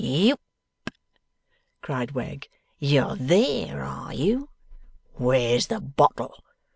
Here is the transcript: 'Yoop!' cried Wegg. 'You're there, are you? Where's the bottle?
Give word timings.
'Yoop!' 0.03 0.41
cried 1.83 2.13
Wegg. 2.13 2.49
'You're 2.79 3.15
there, 3.17 3.83
are 3.83 4.11
you? 4.15 4.49
Where's 5.17 5.67
the 5.67 5.79
bottle? 5.79 6.43